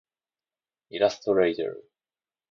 [0.89, 1.65] イラストレーター